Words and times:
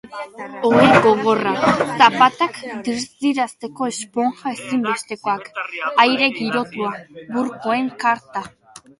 Ohe 0.67 0.85
gogorra, 1.05 1.51
zapatak 1.97 2.55
dirdirarazteko 2.87 3.89
esponja 3.91 4.53
ezinbestekoak, 4.55 5.45
aire 6.05 6.31
girotua, 6.39 6.95
burkoen 7.37 7.93
karta. 8.05 8.43